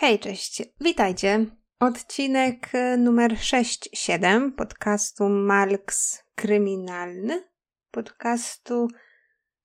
[0.00, 1.46] Hej, cześć, witajcie.
[1.80, 7.44] Odcinek e, numer 6-7 podcastu Malks Kryminalny.
[7.90, 8.88] Podcastu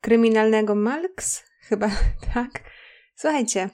[0.01, 1.43] kryminalnego Malks?
[1.59, 1.89] Chyba
[2.33, 2.49] tak.
[3.15, 3.69] Słuchajcie,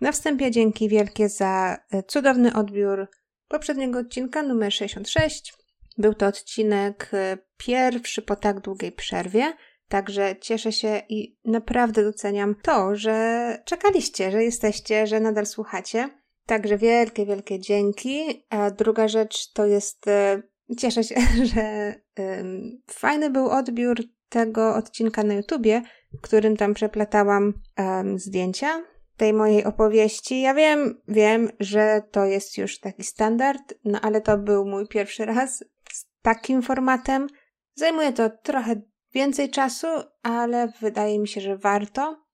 [0.00, 3.10] na wstępie dzięki wielkie za e, cudowny odbiór
[3.48, 5.54] poprzedniego odcinka numer 66.
[5.98, 9.52] Był to odcinek e, pierwszy po tak długiej przerwie.
[9.88, 16.08] Także cieszę się i naprawdę doceniam to, że czekaliście, że jesteście, że nadal słuchacie.
[16.46, 18.46] Także wielkie, wielkie dzięki.
[18.50, 20.42] A druga rzecz to jest, e,
[20.78, 21.14] cieszę się,
[21.54, 23.96] że um, fajny był odbiór
[24.28, 25.82] tego odcinka na YouTubie,
[26.18, 28.82] w którym tam przeplatałam um, zdjęcia
[29.16, 30.40] tej mojej opowieści.
[30.40, 35.24] Ja wiem, wiem, że to jest już taki standard, no ale to był mój pierwszy
[35.24, 37.26] raz z takim formatem.
[37.74, 38.82] Zajmuje to trochę
[39.18, 39.86] więcej czasu,
[40.22, 42.24] ale wydaje mi się, że warto.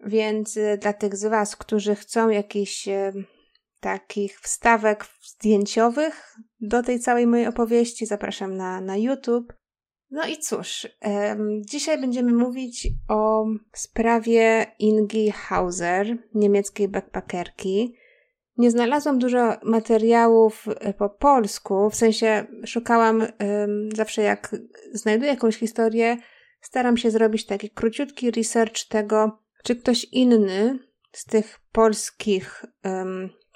[0.00, 3.12] Więc y, dla tych z Was, którzy chcą jakichś y,
[3.80, 9.52] takich wstawek zdjęciowych do tej całej mojej opowieści, zapraszam na, na YouTube.
[10.10, 10.88] No i cóż,
[11.60, 13.44] dzisiaj będziemy mówić o
[13.74, 17.94] sprawie Ingi Hauser, niemieckiej backpackerki.
[18.58, 23.26] Nie znalazłam dużo materiałów e, po polsku, w sensie szukałam
[23.94, 24.56] zawsze jak
[24.92, 26.16] znajduję jakąś historię,
[26.60, 30.78] staram się zrobić taki króciutki research tego, czy ktoś inny
[31.12, 32.64] z tych polskich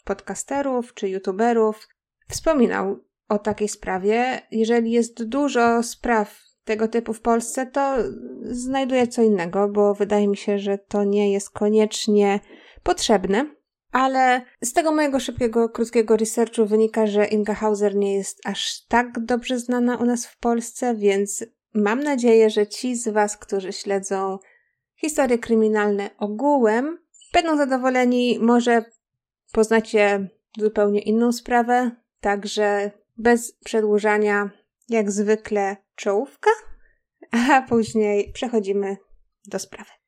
[0.04, 1.88] podcasterów czy youtuberów
[2.28, 4.42] wspominał o takiej sprawie.
[4.50, 7.96] Jeżeli jest dużo spraw tego typu w Polsce, to
[8.42, 12.40] znajduję co innego, bo wydaje mi się, że to nie jest koniecznie
[12.82, 13.54] potrzebne.
[13.92, 19.24] Ale z tego mojego szybkiego, krótkiego researchu wynika, że Inga Hauser nie jest aż tak
[19.24, 24.38] dobrze znana u nas w Polsce, więc mam nadzieję, że ci z Was, którzy śledzą
[24.96, 26.98] historie kryminalne ogółem,
[27.32, 28.38] będą zadowoleni.
[28.40, 28.84] Może
[29.52, 34.50] poznacie zupełnie inną sprawę, także bez przedłużania,
[34.88, 36.50] jak zwykle, czołówka,
[37.30, 38.96] a później przechodzimy
[39.46, 40.01] do sprawy.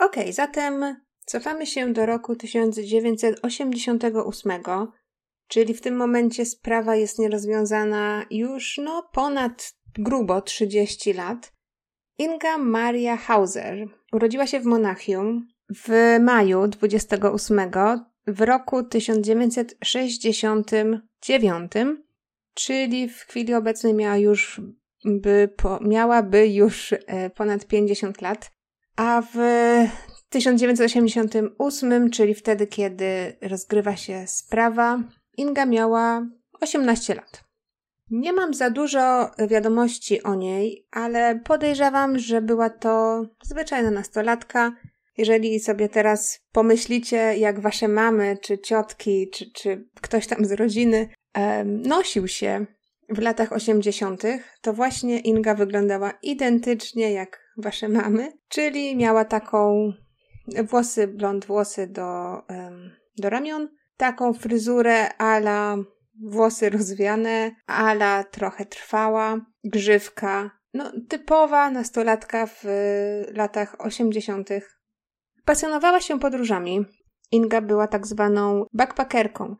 [0.00, 0.96] Ok, zatem
[1.26, 4.62] cofamy się do roku 1988,
[5.48, 11.52] czyli w tym momencie sprawa jest nierozwiązana już no ponad grubo 30 lat.
[12.18, 17.60] Inga Maria Hauser urodziła się w Monachium w maju 28
[18.26, 21.72] w roku 1969,
[22.54, 24.60] czyli w chwili obecnej miała już
[25.04, 28.59] by po, miałaby już e, ponad 50 lat.
[28.96, 29.36] A w
[30.28, 35.02] 1988, czyli wtedy, kiedy rozgrywa się sprawa,
[35.36, 36.26] Inga miała
[36.60, 37.44] 18 lat.
[38.10, 44.72] Nie mam za dużo wiadomości o niej, ale podejrzewam, że była to zwyczajna nastolatka.
[45.16, 51.08] Jeżeli sobie teraz pomyślicie, jak wasze mamy, czy ciotki, czy, czy ktoś tam z rodziny
[51.64, 52.66] nosił się
[53.08, 54.22] w latach 80.,
[54.60, 59.92] to właśnie Inga wyglądała identycznie jak wasze mamy, czyli miała taką
[60.64, 62.42] włosy, blond włosy do,
[63.18, 65.76] do ramion, taką fryzurę ala
[66.22, 70.50] włosy rozwiane, ala trochę trwała, grzywka.
[70.74, 72.64] No, typowa nastolatka w
[73.34, 74.48] latach 80.
[75.44, 76.84] Pasjonowała się podróżami.
[77.32, 79.56] Inga była tak zwaną backpackerką,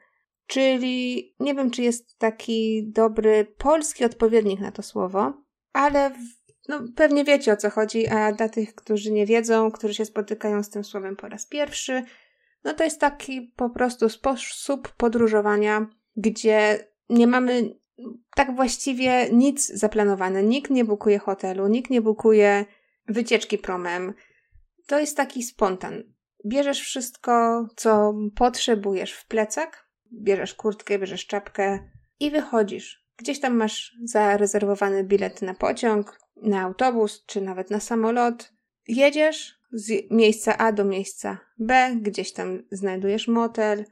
[0.46, 5.32] czyli nie wiem, czy jest taki dobry polski odpowiednik na to słowo,
[5.72, 6.10] ale
[6.70, 10.62] no, pewnie wiecie o co chodzi, a dla tych, którzy nie wiedzą, którzy się spotykają
[10.62, 12.02] z tym słowem po raz pierwszy,
[12.64, 15.86] no to jest taki po prostu sposób podróżowania,
[16.16, 17.74] gdzie nie mamy
[18.34, 20.42] tak właściwie nic zaplanowane.
[20.42, 22.64] Nikt nie bukuje hotelu, nikt nie bukuje
[23.08, 24.14] wycieczki promem.
[24.86, 26.02] To jest taki spontan.
[26.46, 31.78] Bierzesz wszystko, co potrzebujesz w plecak, bierzesz kurtkę, bierzesz czapkę
[32.20, 33.06] i wychodzisz.
[33.16, 38.52] Gdzieś tam masz zarezerwowany bilet na pociąg, na autobus czy nawet na samolot.
[38.88, 43.84] Jedziesz z miejsca A do miejsca B, gdzieś tam znajdujesz motel,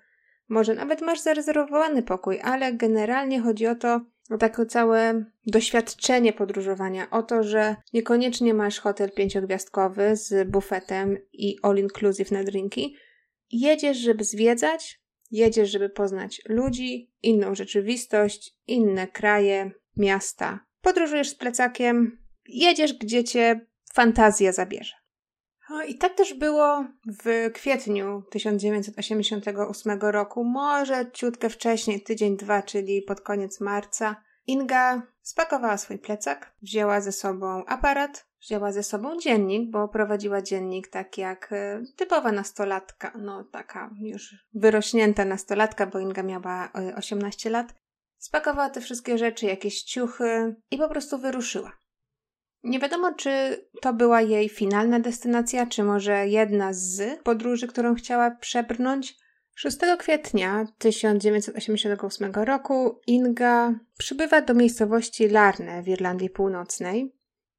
[0.49, 4.00] może nawet masz zarezerwowany pokój, ale generalnie chodzi o to,
[4.31, 11.56] o takie całe doświadczenie podróżowania, o to, że niekoniecznie masz hotel pięciogwiazdkowy z bufetem i
[11.62, 12.97] all inclusive na drinki.
[13.51, 20.61] Jedziesz, żeby zwiedzać, jedziesz, żeby poznać ludzi, inną rzeczywistość, inne kraje, miasta.
[20.83, 22.19] Podróżujesz z plecakiem,
[22.49, 24.95] jedziesz, gdzie cię fantazja zabierze.
[25.89, 26.85] I tak też było
[27.25, 34.17] w kwietniu 1988 roku, może ciutkę wcześniej, tydzień, dwa, czyli pod koniec marca.
[34.47, 40.89] Inga spakowała swój plecak, wzięła ze sobą aparat, wzięła ze sobą dziennik, bo prowadziła dziennik
[40.89, 47.53] tak jak e, typowa nastolatka, no taka już wyrośnięta nastolatka, bo Inga miała 18 e,
[47.53, 47.75] lat.
[48.19, 51.73] Spakowała te wszystkie rzeczy, jakieś ciuchy i po prostu wyruszyła.
[52.64, 53.31] Nie wiadomo, czy
[53.82, 59.16] to była jej finalna destynacja, czy może jedna z podróży, którą chciała przebrnąć.
[59.55, 67.14] 6 kwietnia 1988 roku Inga przybywa do miejscowości Larne w Irlandii Północnej.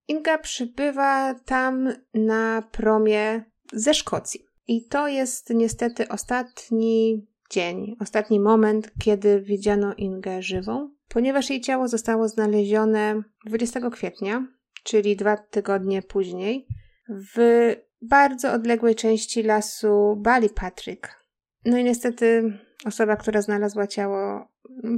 [0.07, 3.43] Inga przybywa tam na promie
[3.73, 4.45] ze Szkocji.
[4.67, 11.87] I to jest niestety ostatni dzień, ostatni moment, kiedy widziano Ingę żywą, ponieważ jej ciało
[11.87, 14.47] zostało znalezione 20 kwietnia
[14.83, 16.67] czyli dwa tygodnie później,
[17.09, 21.25] w bardzo odległej części lasu Bali Patrick.
[21.65, 24.47] No i niestety osoba, która znalazła ciało,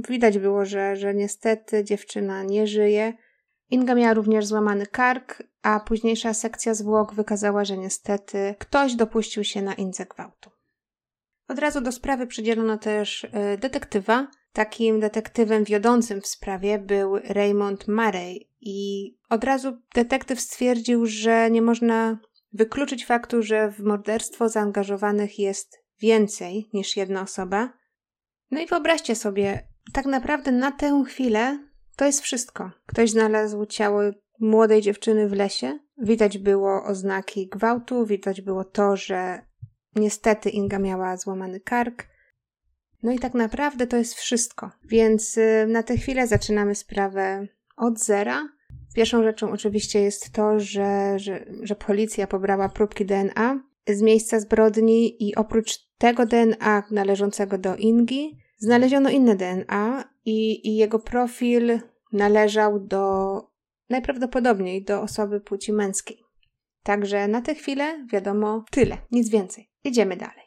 [0.08, 3.12] widać było, że, że niestety dziewczyna nie żyje.
[3.70, 9.62] Inga miała również złamany kark, a późniejsza sekcja zwłok wykazała, że niestety ktoś dopuścił się
[9.62, 10.50] na Indze gwałtu.
[11.48, 14.28] Od razu do sprawy przydzielono też y, detektywa.
[14.52, 21.62] Takim detektywem wiodącym w sprawie był Raymond Murray, i od razu detektyw stwierdził, że nie
[21.62, 22.18] można
[22.52, 27.72] wykluczyć faktu, że w morderstwo zaangażowanych jest więcej niż jedna osoba.
[28.50, 31.58] No i wyobraźcie sobie, tak naprawdę na tę chwilę
[31.96, 32.70] to jest wszystko.
[32.86, 34.00] Ktoś znalazł ciało
[34.40, 35.78] młodej dziewczyny w lesie.
[35.98, 39.42] Widać było oznaki gwałtu, widać było to, że
[39.96, 42.06] niestety Inga miała złamany kark.
[43.02, 44.70] No i tak naprawdę to jest wszystko.
[44.84, 47.46] Więc y, na tę chwilę zaczynamy sprawę
[47.76, 48.48] od zera.
[48.94, 55.28] Pierwszą rzeczą oczywiście jest to, że, że, że policja pobrała próbki DNA z miejsca zbrodni
[55.28, 61.80] i oprócz tego DNA należącego do Ingi, znaleziono inne DNA i, i jego profil
[62.12, 63.36] należał do
[63.90, 66.22] najprawdopodobniej do osoby płci męskiej.
[66.82, 69.70] Także na tę chwilę wiadomo tyle, nic więcej.
[69.84, 70.41] Idziemy dalej.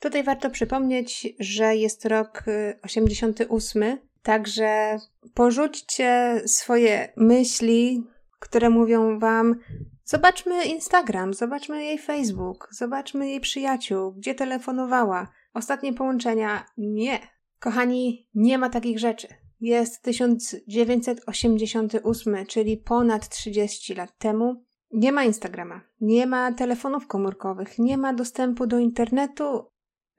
[0.00, 2.44] Tutaj warto przypomnieć, że jest rok
[2.82, 4.96] 88 y, Także
[5.34, 8.04] porzućcie swoje myśli,
[8.38, 9.56] które mówią wam:
[10.04, 16.66] Zobaczmy Instagram, zobaczmy jej Facebook, zobaczmy jej przyjaciół, gdzie telefonowała, ostatnie połączenia.
[16.78, 17.18] Nie.
[17.58, 19.28] Kochani, nie ma takich rzeczy.
[19.60, 24.64] Jest 1988, czyli ponad 30 lat temu.
[24.92, 29.69] Nie ma Instagrama, nie ma telefonów komórkowych, nie ma dostępu do internetu,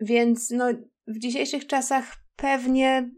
[0.02, 0.66] więc no,
[1.08, 3.10] w dzisiejszych czasach pewnie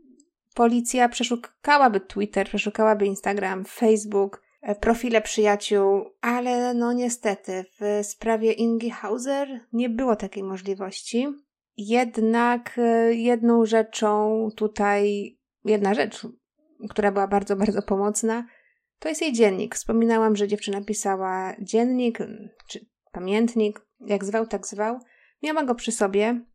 [0.55, 8.89] policja przeszukałaby Twitter, przeszukałaby Instagram, Facebook, e, profile przyjaciół, ale no niestety w sprawie Ingi
[8.89, 11.27] Hauser nie było takiej możliwości.
[11.77, 15.33] Jednak e, jedną rzeczą tutaj,
[15.65, 16.27] jedna rzecz,
[16.89, 18.45] która była bardzo, bardzo pomocna,
[18.99, 19.75] to jest jej dziennik.
[19.75, 22.17] Wspominałam, że dziewczyna pisała dziennik,
[22.67, 24.99] czy pamiętnik, jak zwał, tak zwał.
[25.43, 26.45] Miała go przy sobie,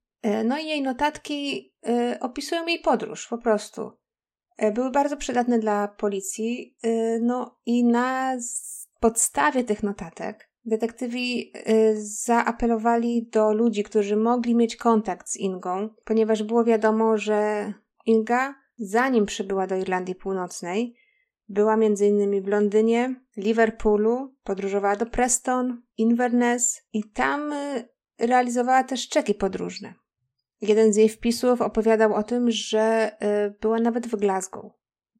[0.44, 3.92] no i jej notatki e, opisują jej podróż po prostu.
[4.56, 6.76] E, były bardzo przydatne dla policji,
[7.20, 8.36] no i na
[9.00, 11.52] podstawie tych notatek detektywi
[11.94, 17.72] zaapelowali do ludzi, którzy mogli mieć kontakt z Ingą, ponieważ było wiadomo, że
[18.06, 20.94] Inga, zanim przybyła do Irlandii Północnej,
[21.48, 22.42] była m.in.
[22.42, 27.52] w Londynie, Liverpoolu, podróżowała do Preston, Inverness i tam
[28.18, 29.94] realizowała też czeki podróżne.
[30.60, 33.12] Jeden z jej wpisów opowiadał o tym, że
[33.46, 34.72] y, była nawet w Glasgow.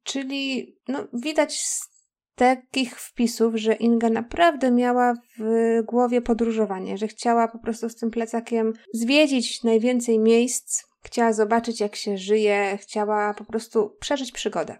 [0.03, 1.89] Czyli no, widać z
[2.35, 8.11] takich wpisów, że Inga naprawdę miała w głowie podróżowanie, że chciała po prostu z tym
[8.11, 14.77] plecakiem zwiedzić najwięcej miejsc, chciała zobaczyć, jak się żyje, chciała po prostu przeżyć przygodę.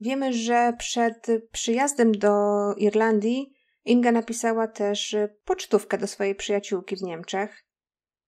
[0.00, 2.34] Wiemy, że przed przyjazdem do
[2.76, 3.52] Irlandii
[3.84, 7.65] Inga napisała też pocztówkę do swojej przyjaciółki w Niemczech,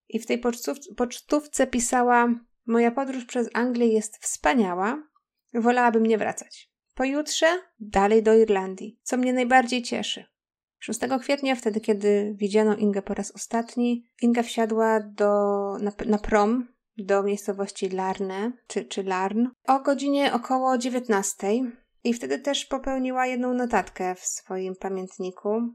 [0.09, 0.43] i w tej
[0.97, 2.29] pocztówce pisała:
[2.67, 5.03] Moja podróż przez Anglię jest wspaniała,
[5.55, 6.71] wolałabym nie wracać.
[6.95, 7.47] Pojutrze
[7.81, 10.25] dalej do Irlandii, co mnie najbardziej cieszy.
[10.79, 15.29] 6 kwietnia, wtedy kiedy widziano Ingę po raz ostatni, Inga wsiadła do,
[15.81, 21.47] na, na prom do miejscowości Larne, czy, czy Larn, o godzinie około 19.
[22.05, 25.75] I wtedy też popełniła jedną notatkę w swoim pamiętniku.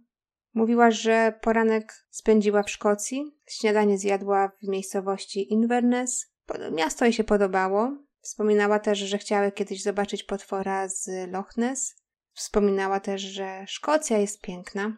[0.53, 6.33] Mówiła, że poranek spędziła w Szkocji, śniadanie zjadła w miejscowości Inverness.
[6.71, 7.97] Miasto jej się podobało.
[8.21, 11.95] Wspominała też, że chciała kiedyś zobaczyć potwora z Loch Ness.
[12.33, 14.97] Wspominała też, że Szkocja jest piękna.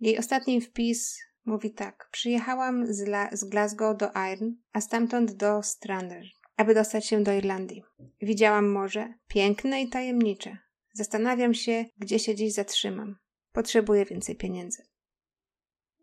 [0.00, 5.62] Jej ostatni wpis Mówi tak: Przyjechałam z, La- z Glasgow do Iron, a stamtąd do
[5.62, 6.24] Strander,
[6.56, 7.82] aby dostać się do Irlandii.
[8.22, 10.58] Widziałam morze, piękne i tajemnicze.
[10.92, 13.16] Zastanawiam się, gdzie się dziś zatrzymam.
[13.52, 14.82] Potrzebuję więcej pieniędzy.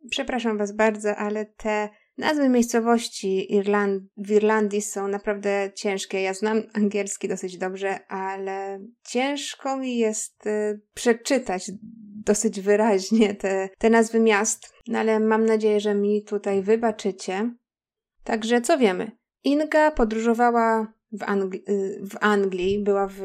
[0.10, 6.22] Przepraszam Was bardzo, ale te nazwy miejscowości Irland- w Irlandii są naprawdę ciężkie.
[6.22, 11.72] Ja znam angielski dosyć dobrze, ale ciężko mi jest y, przeczytać
[12.25, 14.74] dosyć wyraźnie te, te nazwy miast.
[14.88, 17.56] No ale mam nadzieję, że mi tutaj wybaczycie.
[18.24, 19.12] Także co wiemy?
[19.44, 23.22] Inga podróżowała w, Angli- y, w Anglii, była w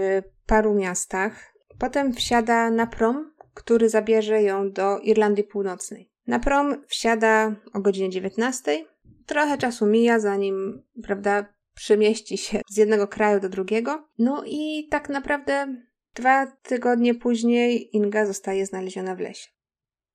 [0.47, 1.52] paru miastach.
[1.79, 6.13] Potem wsiada na prom, który zabierze ją do Irlandii Północnej.
[6.27, 8.85] Na prom wsiada o godzinie 19.
[9.27, 14.09] Trochę czasu mija, zanim, prawda, przemieści się z jednego kraju do drugiego.
[14.19, 15.77] No i tak naprawdę
[16.15, 19.51] dwa tygodnie później Inga zostaje znaleziona w lesie.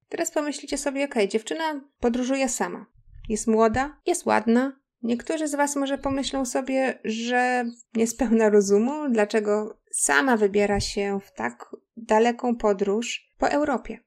[0.09, 2.85] Teraz pomyślicie sobie, okej, dziewczyna podróżuje sama.
[3.29, 4.79] Jest młoda, jest ładna.
[5.03, 11.75] Niektórzy z Was może pomyślą sobie, że niespełna rozumu, dlaczego sama wybiera się w tak
[11.97, 13.99] daleką podróż po Europie.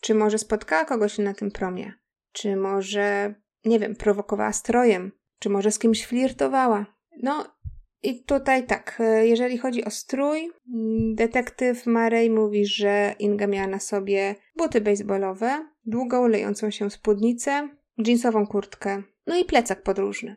[0.00, 1.92] Czy może spotkała kogoś na tym promie?
[2.32, 3.34] Czy może,
[3.64, 5.12] nie wiem, prowokowała strojem?
[5.38, 6.86] Czy może z kimś flirtowała?
[7.22, 7.60] No
[8.02, 10.40] i tutaj tak, e, jeżeli chodzi o strój,
[10.74, 17.68] mm, detektyw Marej mówi, że Inga miała na sobie buty baseballowe, długą, lejącą się spódnicę,
[17.98, 20.36] jeansową kurtkę, no i plecak podróżny.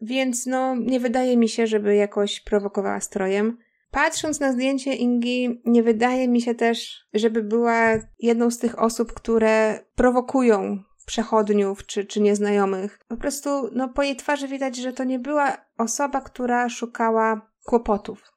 [0.00, 3.58] Więc no, nie wydaje mi się, żeby jakoś prowokowała strojem.
[3.90, 9.12] Patrząc na zdjęcie Ingi, nie wydaje mi się też, żeby była jedną z tych osób,
[9.12, 12.98] które prowokują przechodniów czy, czy nieznajomych.
[13.08, 18.32] Po prostu, no, po jej twarzy widać, że to nie była osoba, która szukała kłopotów.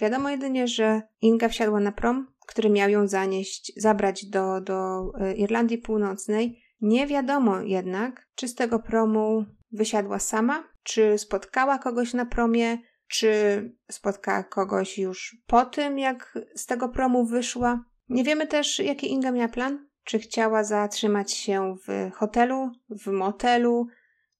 [0.00, 5.34] Wiadomo jedynie, że Inga wsiadła na prom, który miał ją zanieść, zabrać do, do e,
[5.34, 6.62] Irlandii Północnej.
[6.80, 12.78] Nie wiadomo jednak, czy z tego promu wysiadła sama, czy spotkała kogoś na promie,
[13.12, 17.84] czy spotkała kogoś już po tym, jak z tego promu wyszła.
[18.08, 19.88] Nie wiemy też, jaki Inga miała plan.
[20.04, 23.86] Czy chciała zatrzymać się w hotelu, w motelu,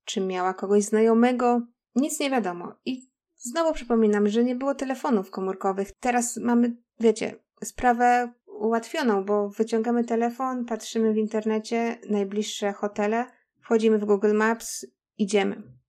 [0.04, 1.60] czy miała kogoś znajomego.
[1.94, 2.74] Nic nie wiadomo.
[2.84, 5.92] I znowu przypominam, że nie było telefonów komórkowych.
[6.00, 13.26] Teraz mamy, wiecie, sprawę ułatwioną, bo wyciągamy telefon, patrzymy w internecie, najbliższe hotele,
[13.60, 14.86] wchodzimy w Google Maps,
[15.18, 15.81] idziemy.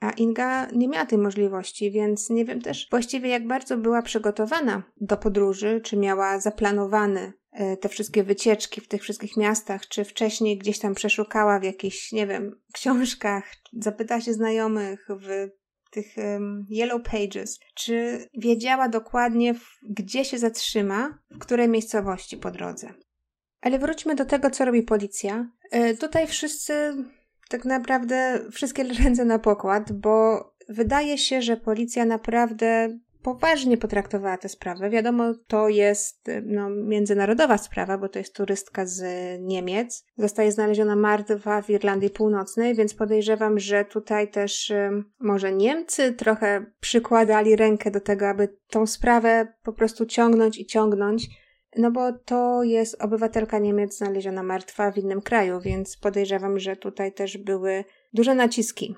[0.00, 4.82] A Inga nie miała tej możliwości, więc nie wiem też właściwie jak bardzo była przygotowana
[5.00, 10.58] do podróży, czy miała zaplanowane e, te wszystkie wycieczki w tych wszystkich miastach, czy wcześniej
[10.58, 15.48] gdzieś tam przeszukała w jakichś, nie wiem, książkach, zapytała się znajomych w
[15.90, 22.94] tych um, Yellow Pages, czy wiedziała dokładnie, gdzie się zatrzyma, w której miejscowości po drodze.
[23.60, 25.50] Ale wróćmy do tego, co robi policja.
[25.70, 26.94] E, tutaj wszyscy
[27.50, 34.48] tak naprawdę wszystkie ręce na pokład, bo wydaje się, że policja naprawdę poważnie potraktowała tę
[34.48, 34.90] sprawę.
[34.90, 39.02] Wiadomo, to jest no, międzynarodowa sprawa, bo to jest turystka z
[39.40, 40.04] Niemiec.
[40.16, 44.72] Zostaje znaleziona martwa w Irlandii Północnej, więc podejrzewam, że tutaj też
[45.18, 51.28] może Niemcy trochę przykładali rękę do tego, aby tą sprawę po prostu ciągnąć i ciągnąć.
[51.76, 57.12] No bo to jest obywatelka Niemiec znaleziona martwa w innym kraju, więc podejrzewam, że tutaj
[57.12, 58.96] też były duże naciski.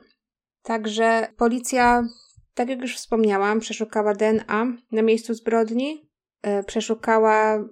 [0.63, 2.09] Także policja,
[2.55, 6.11] tak jak już wspomniałam, przeszukała DNA na miejscu zbrodni,
[6.43, 7.65] e, przeszukała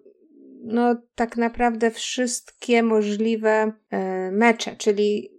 [0.65, 5.31] no tak naprawdę wszystkie możliwe e, mecze, czyli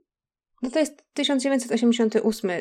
[0.62, 2.52] no to jest 1988.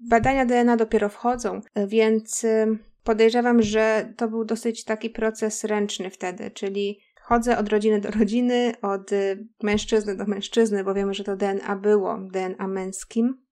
[0.00, 2.46] Badania DNA dopiero wchodzą, więc
[3.10, 8.72] Podejrzewam, że to był dosyć taki proces ręczny wtedy, czyli chodzę od rodziny do rodziny,
[8.82, 9.10] od
[9.62, 13.42] mężczyzny do mężczyzny, bo wiemy, że to DNA było DNA męskim.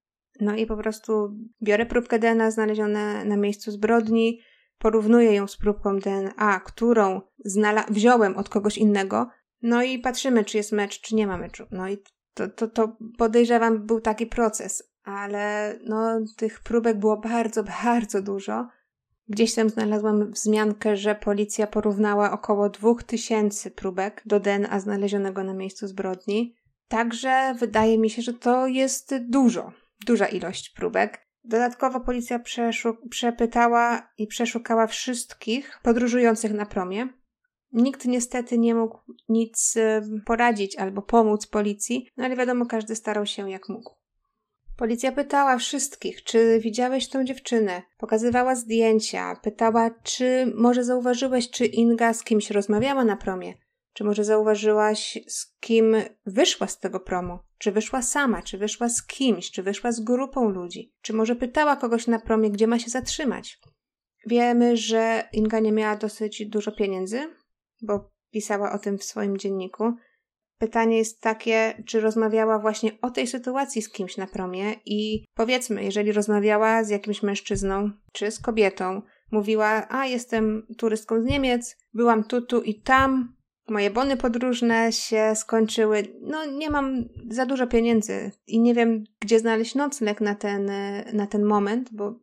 [0.41, 4.41] No i po prostu biorę próbkę DNA znalezione na miejscu zbrodni,
[4.79, 9.29] porównuję ją z próbką DNA, którą znala- wziąłem od kogoś innego,
[9.63, 11.67] no i patrzymy, czy jest mecz, czy nie ma meczu.
[11.71, 11.99] No i
[12.35, 18.69] to, to, to podejrzewam był taki proces, ale no tych próbek było bardzo, bardzo dużo.
[19.29, 25.87] Gdzieś tam znalazłam wzmiankę, że policja porównała około 2000 próbek do DNA znalezionego na miejscu
[25.87, 26.57] zbrodni.
[26.89, 29.73] Także wydaje mi się, że to jest dużo,
[30.07, 31.29] duża ilość próbek.
[31.45, 32.41] Dodatkowo policja
[33.11, 37.09] przepytała i przeszukała wszystkich podróżujących na promie.
[37.73, 39.75] Nikt niestety nie mógł nic
[40.27, 43.98] poradzić albo pomóc policji, no ale wiadomo, każdy starał się jak mógł.
[44.79, 47.83] Policja pytała wszystkich, czy widziałeś tą dziewczynę.
[47.97, 53.55] Pokazywała zdjęcia, pytała, czy może zauważyłeś, czy Inga z kimś rozmawiała na promie.
[53.93, 57.39] Czy może zauważyłaś, z kim wyszła z tego promu?
[57.59, 60.93] Czy wyszła sama, czy wyszła z kimś, czy wyszła z grupą ludzi?
[61.03, 63.61] Czy może pytała kogoś na promie, gdzie ma się zatrzymać?
[64.27, 67.35] Wiemy, że Inga nie miała dosyć dużo pieniędzy,
[67.83, 69.93] bo pisała o tym w swoim dzienniku.
[70.59, 75.85] Pytanie jest takie, czy rozmawiała właśnie o tej sytuacji z kimś na promie i powiedzmy,
[75.85, 82.25] jeżeli rozmawiała z jakimś mężczyzną czy z kobietą, mówiła: A, jestem turystką z Niemiec, byłam
[82.25, 83.37] tu, tu i tam,
[83.69, 89.39] moje bony podróżne się skończyły, no nie mam za dużo pieniędzy i nie wiem, gdzie
[89.39, 90.71] znaleźć nocleg na ten,
[91.13, 92.15] na ten moment, bo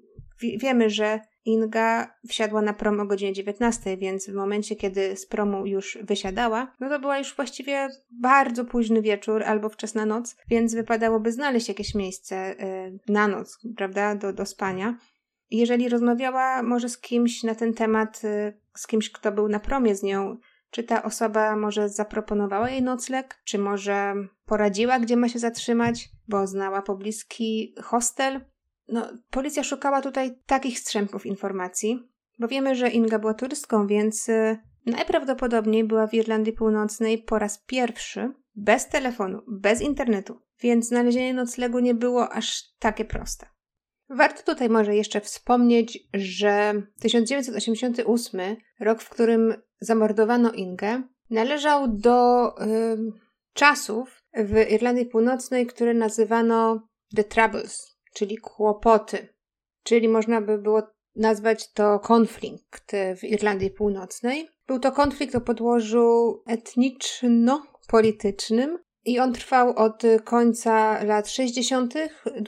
[0.41, 5.65] wiemy, że Inga wsiadła na prom o godzinie 19, więc w momencie, kiedy z promu
[5.65, 11.31] już wysiadała, no to była już właściwie bardzo późny wieczór albo wczesna noc, więc wypadałoby
[11.31, 14.97] znaleźć jakieś miejsce y, na noc, prawda, do, do spania.
[15.51, 19.95] Jeżeli rozmawiała może z kimś na ten temat, y, z kimś, kto był na promie
[19.95, 20.37] z nią,
[20.69, 24.13] czy ta osoba może zaproponowała jej nocleg, czy może
[24.45, 28.41] poradziła, gdzie ma się zatrzymać, bo znała pobliski hostel,
[28.87, 34.57] no, policja szukała tutaj takich strzępów informacji, bo wiemy, że Inga była turystką, więc y,
[34.85, 41.79] najprawdopodobniej była w Irlandii Północnej po raz pierwszy, bez telefonu, bez internetu, więc znalezienie noclegu
[41.79, 43.45] nie było aż takie proste.
[44.09, 52.97] Warto tutaj może jeszcze wspomnieć, że 1988, rok, w którym zamordowano Ingę, należał do y,
[53.53, 59.27] czasów w Irlandii Północnej, które nazywano The Troubles, czyli kłopoty.
[59.83, 60.81] Czyli można by było
[61.15, 64.49] nazwać to konflikt w Irlandii Północnej.
[64.67, 71.93] Był to konflikt o podłożu etniczno-politycznym i on trwał od końca lat 60.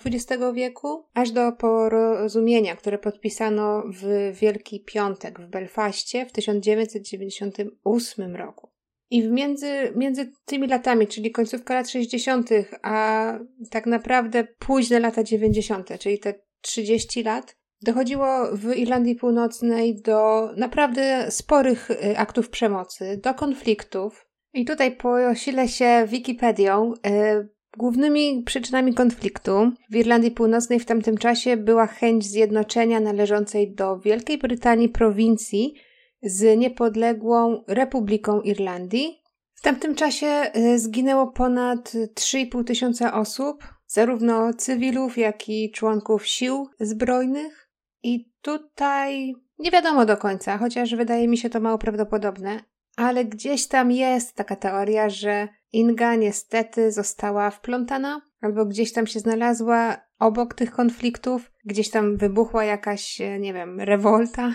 [0.06, 8.67] XX wieku aż do porozumienia, które podpisano w Wielki Piątek w Belfaście w 1998 roku.
[9.10, 12.50] I między, między tymi latami, czyli końcówka lat 60.,
[12.82, 13.34] a
[13.72, 21.32] tak naprawdę późne lata 90., czyli te 30 lat, dochodziło w Irlandii Północnej do naprawdę
[21.32, 24.28] sporych y, aktów przemocy, do konfliktów.
[24.54, 26.94] I tutaj posilę się Wikipedią.
[26.94, 34.00] Y, głównymi przyczynami konfliktu w Irlandii Północnej w tamtym czasie była chęć zjednoczenia należącej do
[34.00, 35.74] Wielkiej Brytanii prowincji
[36.22, 39.22] z niepodległą Republiką Irlandii.
[39.54, 46.70] W tamtym czasie y, zginęło ponad 3,5 tysiąca osób, zarówno cywilów, jak i członków sił
[46.80, 47.70] zbrojnych.
[48.04, 52.64] I tutaj nie wiadomo do końca, chociaż wydaje mi się to mało prawdopodobne,
[52.96, 59.20] ale gdzieś tam jest taka teoria, że Inga niestety została wplątana, albo gdzieś tam się
[59.20, 64.54] znalazła obok tych konfliktów, gdzieś tam wybuchła jakaś, nie wiem, rewolta,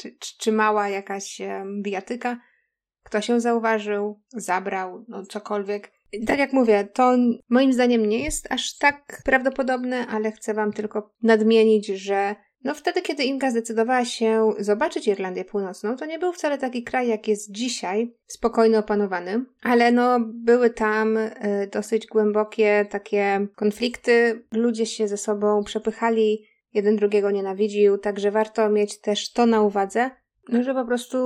[0.00, 1.40] czy, czy, czy mała jakaś
[1.82, 2.40] bijatyka.
[3.04, 5.92] Ktoś ją zauważył, zabrał, no cokolwiek.
[6.26, 7.16] Tak jak mówię, to
[7.48, 13.02] moim zdaniem nie jest aż tak prawdopodobne, ale chcę Wam tylko nadmienić, że no wtedy,
[13.02, 17.52] kiedy Inga zdecydowała się zobaczyć Irlandię Północną, to nie był wcale taki kraj, jak jest
[17.52, 21.32] dzisiaj, spokojny, opanowany, ale no były tam y,
[21.72, 29.00] dosyć głębokie takie konflikty, ludzie się ze sobą przepychali, jeden drugiego nienawidził, także warto mieć
[29.00, 30.10] też to na uwadze,
[30.48, 31.18] no, że po prostu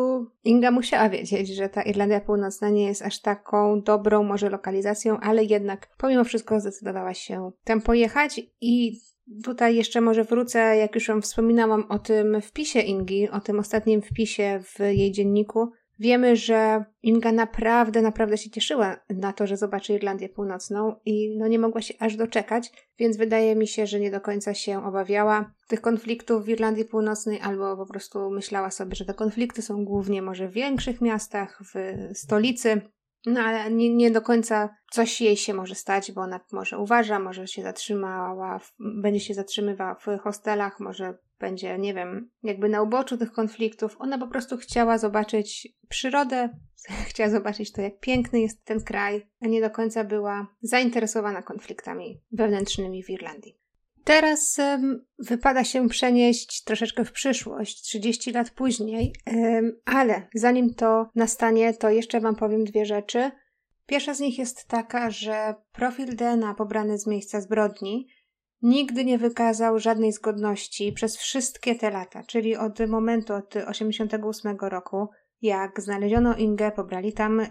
[0.45, 5.45] Inga musiała wiedzieć, że ta Irlandia Północna nie jest aż taką dobrą może lokalizacją, ale
[5.45, 8.41] jednak pomimo wszystko zdecydowała się tam pojechać.
[8.61, 9.01] I
[9.45, 14.03] tutaj jeszcze może wrócę, jak już Wam wspominałam o tym wpisie Ingi, o tym ostatnim
[14.03, 19.93] wpisie w jej dzienniku, Wiemy, że Inga naprawdę, naprawdę się cieszyła na to, że zobaczy
[19.93, 24.11] Irlandię Północną i no nie mogła się aż doczekać, więc wydaje mi się, że nie
[24.11, 29.05] do końca się obawiała tych konfliktów w Irlandii Północnej albo po prostu myślała sobie, że
[29.05, 32.81] te konflikty są głównie może w większych miastach, w stolicy,
[33.27, 37.19] no ale nie, nie do końca coś jej się może stać, bo ona może uważa,
[37.19, 43.17] może się zatrzymała, będzie się zatrzymywała w hostelach, może będzie, nie wiem, jakby na uboczu
[43.17, 43.97] tych konfliktów.
[43.99, 46.49] Ona po prostu chciała zobaczyć przyrodę,
[47.09, 52.21] chciała zobaczyć to, jak piękny jest ten kraj, a nie do końca była zainteresowana konfliktami
[52.33, 53.59] wewnętrznymi w Irlandii.
[54.05, 54.61] Teraz
[55.19, 59.15] wypada się przenieść troszeczkę w przyszłość, 30 lat później,
[59.85, 63.31] ale zanim to nastanie, to jeszcze Wam powiem dwie rzeczy.
[63.87, 68.07] Pierwsza z nich jest taka, że profil DNA pobrany z miejsca zbrodni
[68.63, 75.09] nigdy nie wykazał żadnej zgodności przez wszystkie te lata, czyli od momentu od 88 roku,
[75.43, 77.47] jak znaleziono Ingę, pobrali tam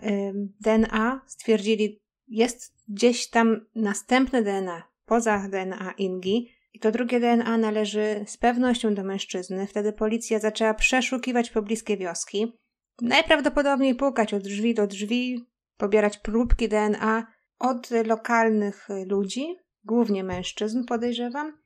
[0.60, 6.50] DNA, stwierdzili, jest gdzieś tam następne DNA poza DNA Ingi.
[6.74, 9.68] I to drugie DNA należy z pewnością do mężczyzny.
[9.68, 12.54] Wtedy policja zaczęła przeszukiwać pobliskie wioski.
[13.02, 15.46] najprawdopodobniej pukać od drzwi do drzwi,
[15.78, 17.28] pobierać próbki DNA
[17.60, 21.64] od lokalnych ludzi, głównie mężczyzn podejrzewam.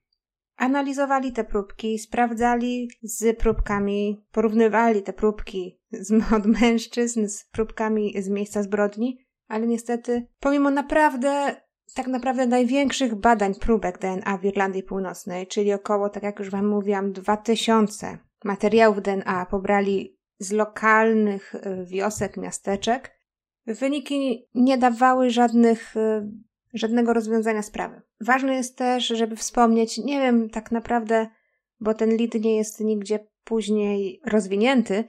[0.58, 8.30] Analizowali te próbki, sprawdzali z próbkami, porównywali te próbki z, od mężczyzn z próbkami z
[8.30, 11.56] miejsca zbrodni, ale niestety, pomimo naprawdę,
[11.96, 16.68] tak naprawdę największych badań próbek DNA w Irlandii Północnej, czyli około, tak jak już Wam
[16.68, 23.18] mówiłam, 2000 materiałów DNA pobrali z lokalnych y, wiosek, miasteczek,
[23.66, 26.32] wyniki nie dawały żadnych, y,
[26.78, 28.02] żadnego rozwiązania sprawy.
[28.22, 31.28] Ważne jest też, żeby wspomnieć, nie wiem tak naprawdę,
[31.80, 35.04] bo ten lead nie jest nigdzie później rozwinięty,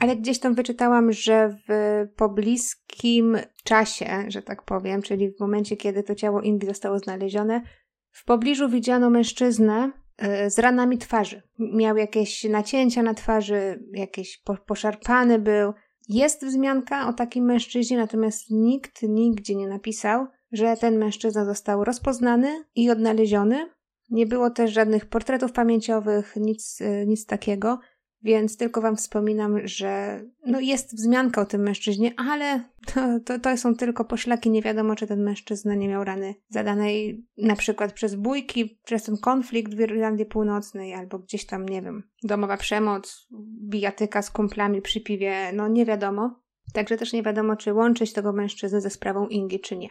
[0.00, 1.72] ale gdzieś tam wyczytałam, że w
[2.16, 7.62] pobliskim czasie, że tak powiem, czyli w momencie, kiedy to ciało Ingi zostało znalezione,
[8.10, 11.42] w pobliżu widziano mężczyznę e, z ranami twarzy.
[11.58, 15.72] Miał jakieś nacięcia na twarzy, jakieś poszarpany był.
[16.08, 22.64] Jest wzmianka o takim mężczyźnie, natomiast nikt nigdzie nie napisał, że ten mężczyzna został rozpoznany
[22.74, 23.68] i odnaleziony.
[24.10, 27.78] Nie było też żadnych portretów pamięciowych, nic, e, nic takiego.
[28.24, 33.56] Więc tylko Wam wspominam, że no jest wzmianka o tym mężczyźnie, ale to, to, to,
[33.56, 34.50] są tylko poszlaki.
[34.50, 39.16] Nie wiadomo, czy ten mężczyzna nie miał rany zadanej na przykład przez bójki, przez ten
[39.16, 43.28] konflikt w Irlandii Północnej, albo gdzieś tam, nie wiem, domowa przemoc,
[43.68, 46.42] bijatyka z kumplami przy piwie, no nie wiadomo.
[46.72, 49.88] Także też nie wiadomo, czy łączyć tego mężczyznę ze sprawą Ingi, czy nie.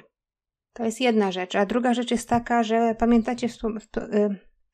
[0.73, 1.55] To jest jedna rzecz.
[1.55, 3.47] A druga rzecz jest taka, że pamiętacie,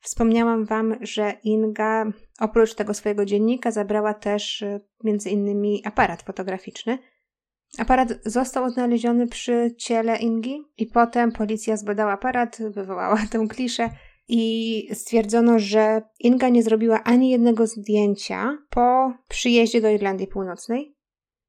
[0.00, 6.98] Wspomniałam Wam, że Inga oprócz tego swojego dziennika zabrała też y, między innymi aparat fotograficzny.
[7.78, 13.90] Aparat został odnaleziony przy ciele Ingi i potem policja zbadała aparat, wywołała tę kliszę
[14.28, 20.97] i stwierdzono, że Inga nie zrobiła ani jednego zdjęcia po przyjeździe do Irlandii Północnej.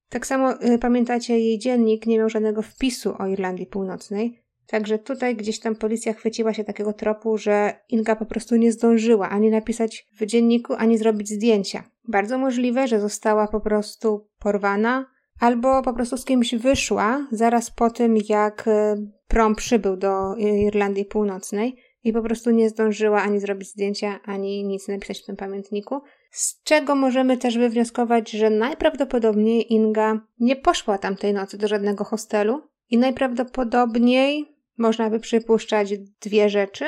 [0.09, 5.35] Tak samo y, pamiętacie, jej dziennik nie miał żadnego wpisu o Irlandii Północnej, Także tutaj
[5.35, 10.07] gdzieś tam policja chwyciła się takiego tropu, że Inga po prostu nie zdążyła ani napisać
[10.19, 11.83] w dzienniku, ani zrobić zdjęcia.
[12.07, 15.05] Bardzo możliwe, że została po prostu porwana,
[15.39, 18.95] albo po prostu z kimś wyszła zaraz po tym, jak e,
[19.27, 24.87] prom przybył do Irlandii Północnej i po prostu nie zdążyła ani zrobić zdjęcia, ani nic
[24.87, 26.01] napisać w tym pamiętniku.
[26.29, 32.61] Z czego możemy też wywnioskować, że najprawdopodobniej Inga nie poszła tamtej nocy do żadnego hostelu
[32.89, 36.85] i najprawdopodobniej można by przypuszczać dwie rzeczy.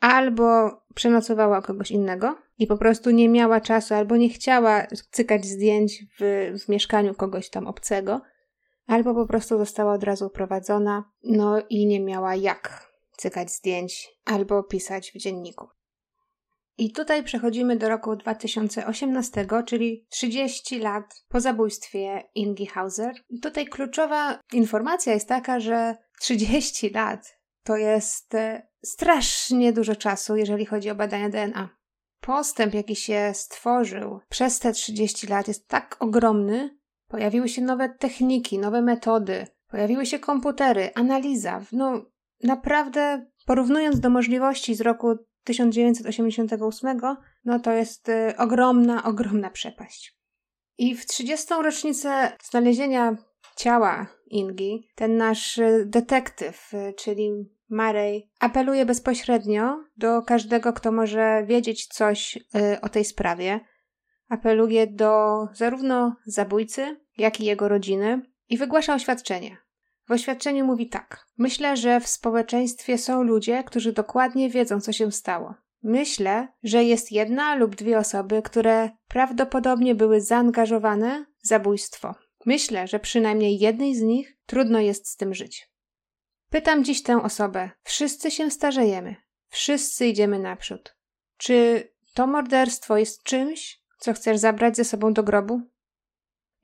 [0.00, 6.04] Albo przenocowała kogoś innego i po prostu nie miała czasu, albo nie chciała cykać zdjęć
[6.20, 8.20] w, w mieszkaniu kogoś tam obcego,
[8.86, 14.62] albo po prostu została od razu prowadzona, no i nie miała jak cykać zdjęć albo
[14.62, 15.68] pisać w dzienniku.
[16.78, 23.14] I tutaj przechodzimy do roku 2018, czyli 30 lat po zabójstwie Ingi Hauser.
[23.28, 30.36] I tutaj kluczowa informacja jest taka, że 30 lat to jest e, strasznie dużo czasu,
[30.36, 31.68] jeżeli chodzi o badania DNA.
[32.20, 36.78] Postęp, jaki się stworzył przez te 30 lat, jest tak ogromny.
[37.08, 41.62] Pojawiły się nowe techniki, nowe metody, pojawiły się komputery, analiza.
[41.72, 42.04] No,
[42.42, 47.00] naprawdę, porównując do możliwości z roku 1988,
[47.44, 50.16] no to jest y, ogromna, ogromna przepaść.
[50.78, 51.46] I w 30.
[51.62, 53.16] rocznicę znalezienia
[53.56, 57.30] ciała Ingi, ten nasz y, detektyw, y, czyli
[57.68, 62.38] Marej, apeluje bezpośrednio do każdego, kto może wiedzieć coś
[62.82, 63.60] o tej sprawie.
[64.28, 69.65] Apeluje do zarówno zabójcy, jak i jego rodziny i wygłasza oświadczenie.
[70.08, 75.12] W oświadczeniu mówi tak: Myślę, że w społeczeństwie są ludzie, którzy dokładnie wiedzą, co się
[75.12, 75.54] stało.
[75.82, 82.14] Myślę, że jest jedna lub dwie osoby, które prawdopodobnie były zaangażowane w zabójstwo.
[82.46, 85.70] Myślę, że przynajmniej jednej z nich trudno jest z tym żyć.
[86.50, 89.16] Pytam dziś tę osobę: Wszyscy się starzejemy,
[89.48, 90.96] wszyscy idziemy naprzód.
[91.36, 95.60] Czy to morderstwo jest czymś, co chcesz zabrać ze sobą do grobu?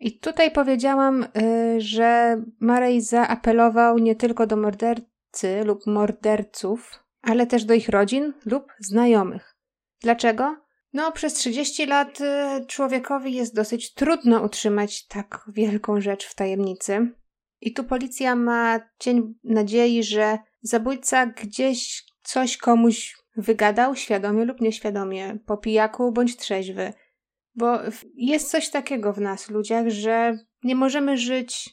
[0.03, 7.65] I tutaj powiedziałam, y, że Marej zaapelował nie tylko do mordercy lub morderców, ale też
[7.65, 9.57] do ich rodzin lub znajomych.
[10.01, 10.57] Dlaczego?
[10.93, 17.09] No, przez 30 lat y, człowiekowi jest dosyć trudno utrzymać tak wielką rzecz w tajemnicy.
[17.61, 25.39] I tu policja ma cień nadziei, że zabójca gdzieś coś komuś wygadał, świadomie lub nieświadomie,
[25.47, 26.93] po pijaku bądź trzeźwy,
[27.55, 27.79] bo
[28.15, 31.71] jest coś takiego w nas, ludziach, że nie możemy żyć,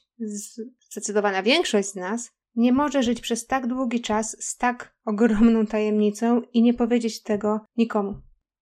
[0.92, 6.42] zdecydowana większość z nas, nie może żyć przez tak długi czas z tak ogromną tajemnicą
[6.54, 8.22] i nie powiedzieć tego nikomu.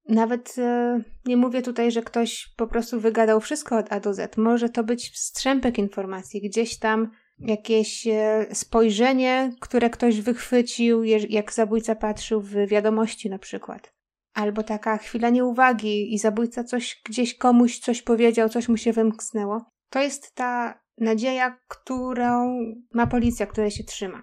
[0.09, 4.37] Nawet e, nie mówię tutaj, że ktoś po prostu wygadał wszystko od A do Z.
[4.37, 11.95] Może to być wstrzępek informacji, gdzieś tam jakieś e, spojrzenie, które ktoś wychwycił, jak zabójca
[11.95, 13.96] patrzył w wiadomości na przykład.
[14.37, 19.65] Albo taka chwila nieuwagi i zabójca coś gdzieś komuś coś powiedział, coś mu się wymknęło.
[19.89, 22.59] To jest ta nadzieja, którą
[22.93, 24.21] ma policja, której się trzyma.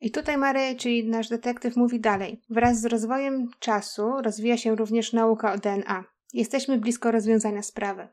[0.00, 2.42] I tutaj Mary, czyli nasz detektyw, mówi dalej.
[2.50, 6.04] Wraz z rozwojem czasu rozwija się również nauka o DNA.
[6.32, 8.08] Jesteśmy blisko rozwiązania sprawy.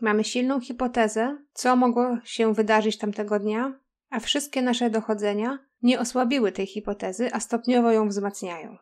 [0.00, 3.78] Mamy silną hipotezę, co mogło się wydarzyć tamtego dnia,
[4.10, 8.76] a wszystkie nasze dochodzenia nie osłabiły tej hipotezy, a stopniowo ją wzmacniają.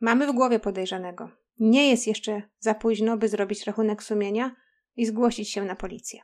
[0.00, 1.30] Mamy w głowie podejrzanego.
[1.58, 4.56] Nie jest jeszcze za późno, by zrobić rachunek sumienia
[4.96, 6.20] i zgłosić się na policję.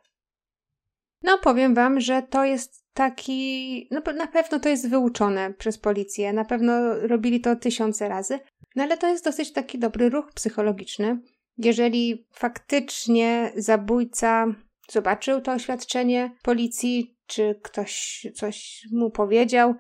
[1.22, 3.88] No, powiem wam, że to jest taki.
[3.90, 8.38] No, na pewno to jest wyuczone przez policję, na pewno robili to tysiące razy,
[8.76, 11.20] no ale to jest dosyć taki dobry ruch psychologiczny.
[11.58, 14.46] Jeżeli faktycznie zabójca
[14.90, 19.74] zobaczył to oświadczenie policji, czy ktoś coś mu powiedział,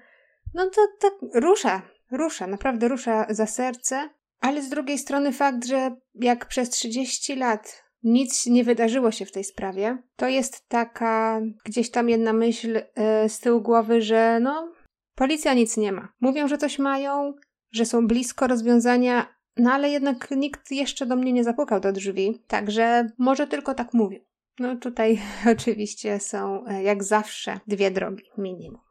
[0.54, 4.08] no to tak rusza, rusza, naprawdę rusza za serce.
[4.40, 9.32] Ale z drugiej strony fakt, że jak przez 30 lat nic nie wydarzyło się w
[9.32, 14.72] tej sprawie, to jest taka gdzieś tam jedna myśl yy, z tyłu głowy, że no,
[15.14, 16.08] policja nic nie ma.
[16.20, 17.34] Mówią, że coś mają,
[17.72, 22.42] że są blisko rozwiązania, no ale jednak nikt jeszcze do mnie nie zapukał do drzwi,
[22.46, 24.20] także może tylko tak mówił.
[24.58, 25.20] No tutaj
[25.54, 28.85] oczywiście są e, jak zawsze dwie drogi minimum.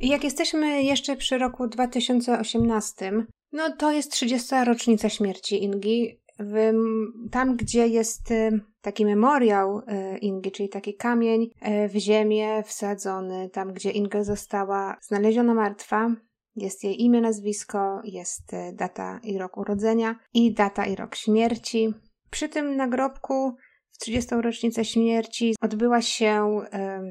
[0.00, 3.12] Jak jesteśmy jeszcze przy roku 2018,
[3.52, 4.54] no to jest 30.
[4.66, 6.20] rocznica śmierci Ingi.
[6.38, 6.72] W,
[7.30, 13.50] tam, gdzie jest y, taki memoriał y, Ingi, czyli taki kamień y, w ziemię wsadzony,
[13.50, 16.14] tam gdzie Inga została znaleziona martwa,
[16.56, 21.94] jest jej imię, nazwisko, jest data i rok urodzenia i data i rok śmierci.
[22.30, 23.56] Przy tym nagrobku
[24.00, 24.34] 30.
[24.34, 26.60] rocznicę śmierci odbyła się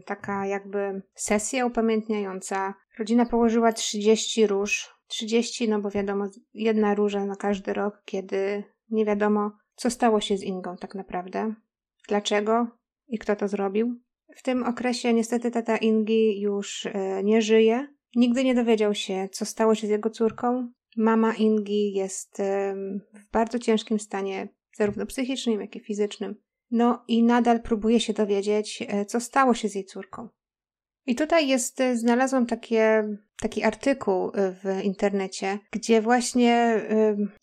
[0.06, 2.74] taka jakby sesja upamiętniająca.
[3.00, 4.96] Rodzina położyła 30 róż.
[5.08, 10.38] 30, no bo wiadomo, jedna róża na każdy rok, kiedy nie wiadomo, co stało się
[10.38, 11.54] z Ingą tak naprawdę,
[12.08, 12.68] dlaczego
[13.08, 14.00] i kto to zrobił.
[14.36, 17.88] W tym okresie niestety tata Ingi już e, nie żyje.
[18.16, 20.72] Nigdy nie dowiedział się, co stało się z jego córką.
[20.98, 22.42] Mama Ingi jest
[23.14, 26.36] w bardzo ciężkim stanie, zarówno psychicznym, jak i fizycznym.
[26.72, 30.30] No i nadal próbuje się dowiedzieć, e, co stało się z jej córką.
[31.06, 33.04] I tutaj jest, e, znalazłam takie,
[33.42, 36.82] taki artykuł e, w internecie, gdzie właśnie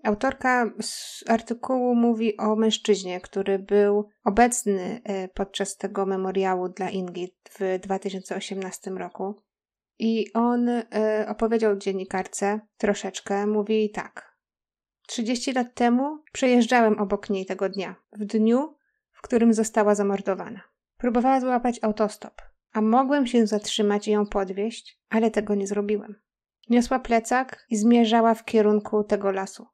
[0.03, 5.01] autorka z artykułu mówi o mężczyźnie, który był obecny
[5.35, 9.35] podczas tego memoriału dla Ingi w 2018 roku.
[9.99, 10.71] I on
[11.29, 14.37] opowiedział dziennikarce troszeczkę, mówi tak.
[15.07, 18.77] 30 lat temu przejeżdżałem obok niej tego dnia, w dniu,
[19.17, 20.61] w którym została zamordowana.
[20.97, 22.43] Próbowała złapać autostop
[22.77, 26.15] a mogłem się zatrzymać i ją podwieźć, ale tego nie zrobiłem.
[26.71, 29.67] Niosła plecak i zmierzała w kierunku tego lasu.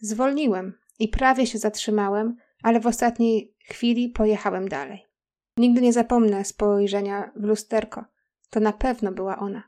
[0.00, 5.06] Zwolniłem i prawie się zatrzymałem, ale w ostatniej chwili pojechałem dalej.
[5.56, 8.04] Nigdy nie zapomnę spojrzenia w lusterko.
[8.50, 9.62] To na pewno była ona.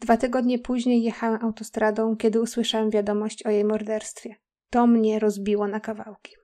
[0.00, 4.34] Dwa tygodnie później jechałem autostradą, kiedy usłyszałem wiadomość o jej morderstwie.
[4.70, 6.36] To mnie rozbiło na kawałki.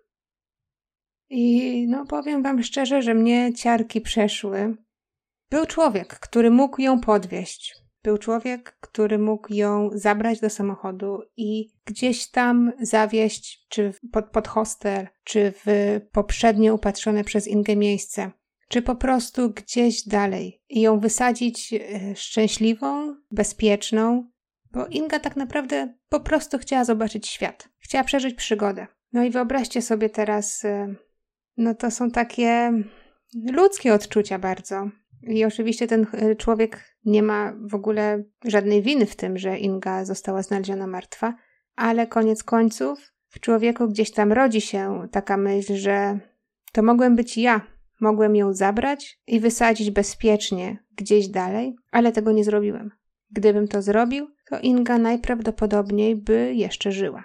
[1.35, 4.77] I no powiem wam szczerze, że mnie ciarki przeszły,
[5.51, 7.75] był człowiek, który mógł ją podwieźć.
[8.03, 14.49] Był człowiek, który mógł ją zabrać do samochodu i gdzieś tam zawieźć, czy pod, pod
[14.49, 18.31] hostel, czy w poprzednio upatrzone przez Ingę miejsce,
[18.69, 21.81] czy po prostu gdzieś dalej i ją wysadzić e,
[22.17, 24.31] szczęśliwą, bezpieczną,
[24.73, 27.69] bo Inga tak naprawdę po prostu chciała zobaczyć świat.
[27.79, 28.87] Chciała przeżyć przygodę.
[29.13, 30.95] No i wyobraźcie sobie teraz, e,
[31.57, 32.73] no to są takie
[33.53, 34.91] ludzkie odczucia bardzo.
[35.23, 40.05] I oczywiście ten e, człowiek nie ma w ogóle żadnej winy w tym, że Inga
[40.05, 41.35] została znaleziona martwa,
[41.77, 46.19] ale koniec końców w człowieku gdzieś tam rodzi się taka myśl, że
[46.73, 47.61] to mogłem być ja,
[48.01, 52.91] mogłem ją zabrać i wysadzić bezpiecznie gdzieś dalej, ale tego nie zrobiłem.
[53.31, 57.25] Gdybym to zrobił, to Inga najprawdopodobniej by jeszcze żyła.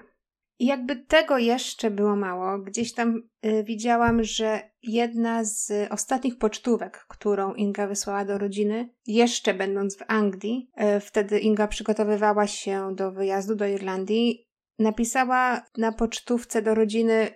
[0.59, 7.53] Jakby tego jeszcze było mało, gdzieś tam y, widziałam, że jedna z ostatnich pocztówek, którą
[7.53, 13.55] Inga wysłała do rodziny, jeszcze będąc w Anglii, y, wtedy Inga przygotowywała się do wyjazdu
[13.55, 14.47] do Irlandii,
[14.79, 17.29] napisała na pocztówce do rodziny: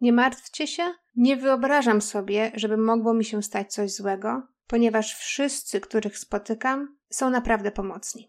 [0.00, 0.82] Nie martwcie się,
[1.16, 7.30] nie wyobrażam sobie, żeby mogło mi się stać coś złego, ponieważ wszyscy, których spotykam, są
[7.30, 8.28] naprawdę pomocni.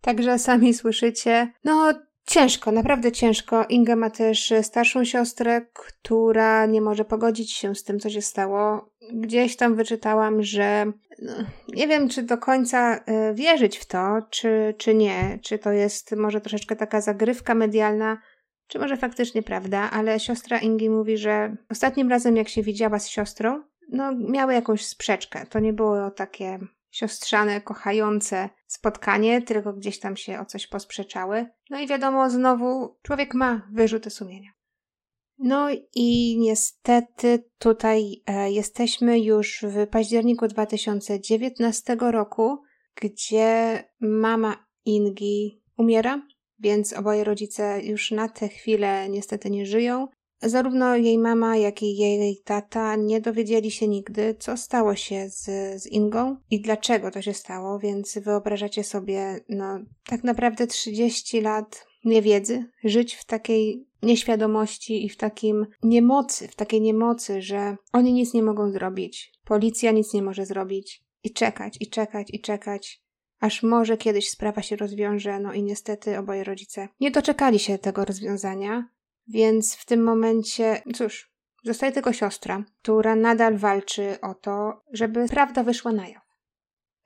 [0.00, 1.94] Także sami słyszycie, no
[2.28, 3.64] Ciężko, naprawdę ciężko.
[3.68, 8.90] Inga ma też starszą siostrę, która nie może pogodzić się z tym, co się stało.
[9.12, 11.32] Gdzieś tam wyczytałam, że no,
[11.68, 15.38] nie wiem, czy do końca y, wierzyć w to, czy, czy nie.
[15.42, 18.18] Czy to jest może troszeczkę taka zagrywka medialna,
[18.66, 23.08] czy może faktycznie prawda, ale siostra Ingi mówi, że ostatnim razem, jak się widziała z
[23.08, 25.46] siostrą, no miały jakąś sprzeczkę.
[25.46, 26.58] To nie było takie
[26.90, 31.46] siostrzane, kochające spotkanie, tylko gdzieś tam się o coś posprzeczały.
[31.70, 34.50] No i wiadomo, znowu człowiek ma wyrzuty sumienia.
[35.38, 42.62] No i niestety tutaj e, jesteśmy już w październiku 2019 roku,
[42.94, 46.22] gdzie mama Ingi umiera,
[46.58, 50.08] więc oboje rodzice już na tę chwilę niestety nie żyją.
[50.42, 55.44] Zarówno jej mama, jak i jej tata nie dowiedzieli się nigdy, co stało się z,
[55.82, 61.86] z Ingą i dlaczego to się stało, więc wyobrażacie sobie, no, tak naprawdę 30 lat
[62.04, 68.34] niewiedzy, żyć w takiej nieświadomości i w takim niemocy, w takiej niemocy, że oni nic
[68.34, 73.02] nie mogą zrobić, policja nic nie może zrobić i czekać, i czekać, i czekać,
[73.40, 78.04] aż może kiedyś sprawa się rozwiąże, no i niestety oboje rodzice nie doczekali się tego
[78.04, 78.88] rozwiązania,
[79.28, 81.32] więc w tym momencie, cóż,
[81.64, 86.28] zostaje tylko siostra, która nadal walczy o to, żeby prawda wyszła na jaw.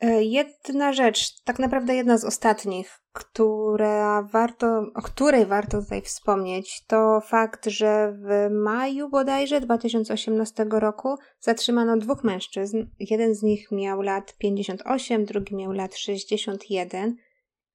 [0.01, 6.85] E, jedna rzecz, tak naprawdę jedna z ostatnich, która warto, o której warto tutaj wspomnieć,
[6.87, 12.87] to fakt, że w maju bodajże 2018 roku zatrzymano dwóch mężczyzn.
[12.99, 17.17] Jeden z nich miał lat 58, drugi miał lat 61,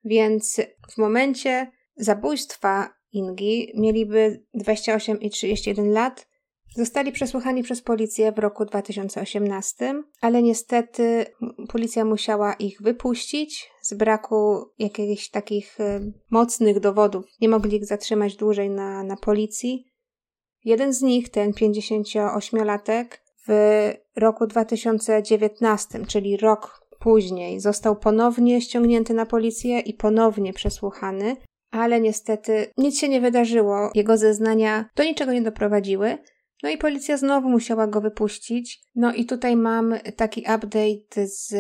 [0.04, 6.28] więc w momencie zabójstwa Ingi mieliby 28 i 31 lat.
[6.76, 11.26] Zostali przesłuchani przez policję w roku 2018, ale niestety
[11.68, 17.26] policja musiała ich wypuścić z braku jakichś takich y, mocnych dowodów.
[17.42, 19.86] Nie mogli ich zatrzymać dłużej na, na policji.
[20.66, 23.06] Jeden z nich, ten 58-latek,
[23.48, 31.36] w roku 2019, czyli rok później, został ponownie ściągnięty na policję i ponownie przesłuchany
[31.72, 33.92] ale niestety nic się nie wydarzyło.
[33.96, 36.18] Jego zeznania do niczego nie doprowadziły.
[36.64, 38.82] No i policja znowu musiała go wypuścić.
[38.96, 41.54] No i tutaj mam taki update z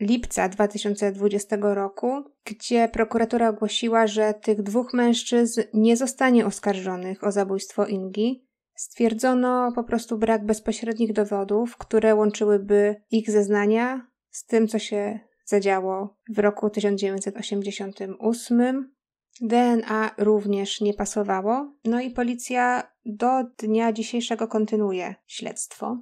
[0.00, 7.86] lipca 2020 roku, gdzie prokuratura ogłosiła, że tych dwóch mężczyzn nie zostanie oskarżonych o zabójstwo
[7.86, 8.46] Ingi.
[8.74, 16.16] Stwierdzono po prostu brak bezpośrednich dowodów, które łączyłyby ich zeznania z tym, co się zadziało
[16.28, 18.93] w roku 1988.
[19.40, 25.98] DNA również nie pasowało, no i policja do dnia dzisiejszego kontynuuje śledztwo.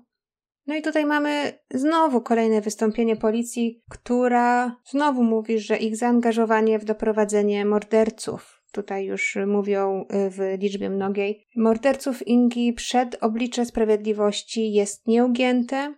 [0.66, 6.84] No i tutaj mamy znowu kolejne wystąpienie policji, która znowu mówi, że ich zaangażowanie w
[6.84, 15.06] doprowadzenie morderców, tutaj już mówią y, w liczbie mnogiej, morderców Ingi przed oblicze sprawiedliwości jest
[15.06, 15.94] nieugięte.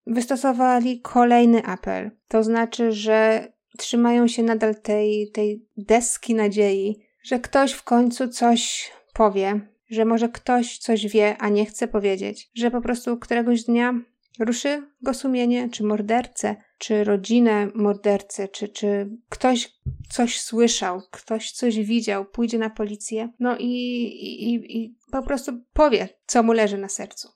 [0.06, 2.10] Wystosowali kolejny apel.
[2.28, 3.48] To znaczy, że
[3.78, 10.28] trzymają się nadal tej, tej deski nadziei, że ktoś w końcu coś powie, że może
[10.28, 13.94] ktoś coś wie, a nie chce powiedzieć, że po prostu któregoś dnia
[14.38, 19.74] Ruszy go sumienie, czy mordercę, czy rodzinę mordercy, czy, czy ktoś
[20.10, 26.08] coś słyszał, ktoś coś widział, pójdzie na policję, no i, i, i po prostu powie,
[26.26, 27.28] co mu leży na sercu.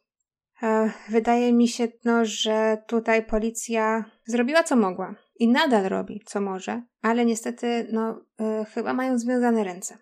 [0.62, 6.40] E, wydaje mi się, no, że tutaj policja zrobiła co mogła i nadal robi co
[6.40, 9.98] może, ale niestety, no, e, chyba mają związane ręce.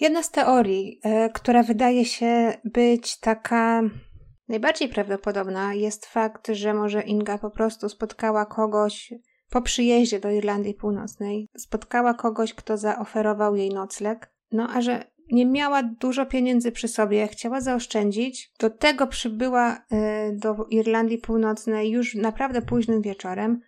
[0.00, 3.82] Jedna z teorii, e, która wydaje się być taka
[4.48, 9.14] najbardziej prawdopodobna, jest fakt, że może Inga po prostu spotkała kogoś
[9.50, 15.46] po przyjeździe do Irlandii Północnej, spotkała kogoś, kto zaoferował jej nocleg, no a że nie
[15.46, 18.52] miała dużo pieniędzy przy sobie, chciała zaoszczędzić.
[18.58, 19.78] Do tego przybyła y,
[20.32, 23.60] do Irlandii Północnej już naprawdę późnym wieczorem.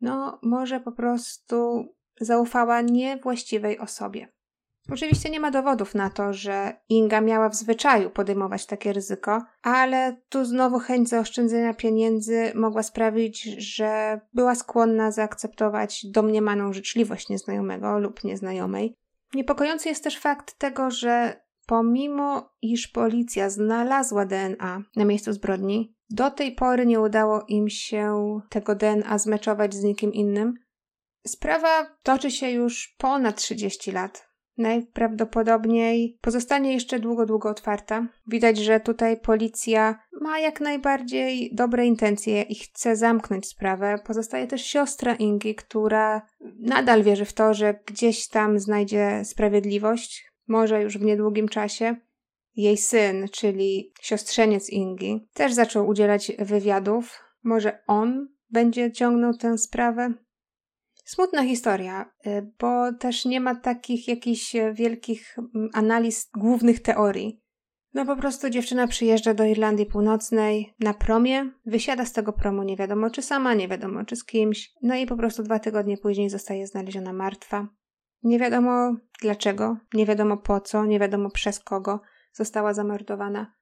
[0.00, 1.84] No, może po prostu
[2.20, 4.28] zaufała niewłaściwej osobie.
[4.90, 10.16] Oczywiście nie ma dowodów na to, że Inga miała w zwyczaju podejmować takie ryzyko, ale
[10.28, 18.24] tu znowu chęć zaoszczędzenia pieniędzy mogła sprawić, że była skłonna zaakceptować domniemaną życzliwość nieznajomego lub
[18.24, 18.96] nieznajomej.
[19.34, 26.30] Niepokojący jest też fakt tego, że pomimo iż policja znalazła DNA na miejscu zbrodni, do
[26.30, 30.54] tej pory nie udało im się tego DNA zmeczować z nikim innym.
[31.26, 38.06] Sprawa toczy się już ponad 30 lat najprawdopodobniej pozostanie jeszcze długo, długo otwarta.
[38.26, 43.98] Widać, że tutaj policja ma jak najbardziej dobre intencje i chce zamknąć sprawę.
[44.06, 46.22] Pozostaje też siostra Ingi, która
[46.58, 51.96] nadal wierzy w to, że gdzieś tam znajdzie sprawiedliwość, może już w niedługim czasie.
[52.56, 57.24] Jej syn, czyli siostrzeniec Ingi, też zaczął udzielać wywiadów.
[57.42, 60.12] Może on będzie ciągnął tę sprawę?
[61.12, 67.42] Smutna historia, y, bo też nie ma takich jakichś wielkich mm, analiz głównych teorii.
[67.94, 72.76] No po prostu dziewczyna przyjeżdża do Irlandii Północnej na promie, wysiada z tego promu nie
[72.76, 76.30] wiadomo czy sama, nie wiadomo czy z kimś, no i po prostu dwa tygodnie później
[76.30, 77.68] zostaje znaleziona martwa.
[78.22, 82.00] Nie wiadomo dlaczego, nie wiadomo po co, nie wiadomo przez kogo
[82.32, 83.52] została zamordowana.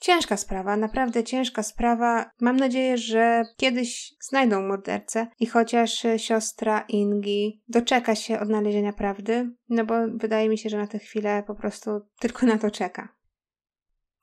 [0.00, 2.30] Ciężka sprawa, naprawdę ciężka sprawa.
[2.40, 9.84] Mam nadzieję, że kiedyś znajdą mordercę i chociaż siostra Ingi doczeka się odnalezienia prawdy, no
[9.84, 11.90] bo wydaje mi się, że na tę chwilę po prostu
[12.20, 13.08] tylko na to czeka.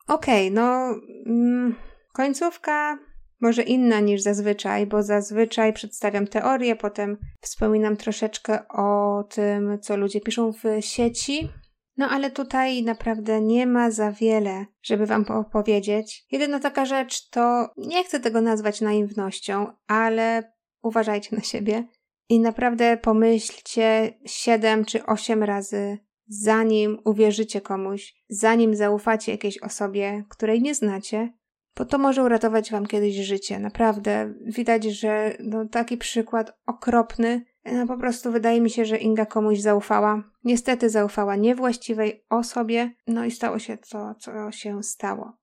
[0.08, 0.96] Okej, okay, no
[1.26, 1.76] mm,
[2.14, 2.98] końcówka
[3.42, 10.22] może inna niż zazwyczaj, bo zazwyczaj przedstawiam teorię, potem wspominam troszeczkę o tym, co ludzie
[10.22, 11.50] piszą w sieci,
[11.98, 16.26] no ale tutaj naprawdę nie ma za wiele, żeby wam opowiedzieć.
[16.32, 21.84] Jedyna taka rzecz to nie chcę tego nazwać naiwnością, ale uważajcie na siebie
[22.30, 30.62] i naprawdę pomyślcie siedem czy osiem razy, zanim uwierzycie komuś, zanim zaufacie jakiejś osobie, której
[30.62, 31.34] nie znacie,
[31.78, 33.60] bo to może uratować wam kiedyś życie.
[33.60, 39.26] Naprawdę widać, że no, taki przykład okropny no po prostu wydaje mi się, że Inga
[39.26, 40.24] komuś zaufała.
[40.43, 45.34] Niestety zaufała niewłaściwej osobie, no i stało się to, co się stało.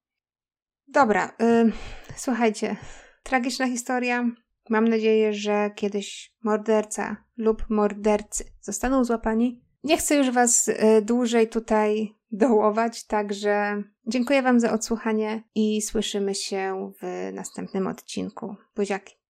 [0.89, 1.73] Dobra, yy,
[2.17, 2.77] słuchajcie,
[3.23, 4.31] tragiczna historia.
[4.71, 9.65] Mam nadzieję, że kiedyś morderca lub mordercy zostaną złapani.
[9.85, 16.35] Nie chcę już Was y, dłużej tutaj dołować, także dziękuję Wam za odsłuchanie i słyszymy
[16.35, 18.57] się w następnym odcinku.
[18.77, 19.15] Buziaki.